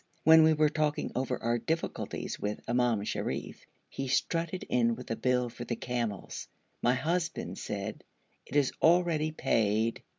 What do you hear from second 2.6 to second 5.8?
Imam Sharif, he strutted in with a bill for the